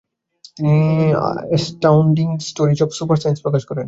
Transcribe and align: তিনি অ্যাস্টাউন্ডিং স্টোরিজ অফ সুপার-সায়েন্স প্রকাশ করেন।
তিনি 0.57 0.75
অ্যাস্টাউন্ডিং 1.49 2.27
স্টোরিজ 2.39 2.79
অফ 2.83 2.89
সুপার-সায়েন্স 2.93 3.39
প্রকাশ 3.41 3.63
করেন। 3.65 3.79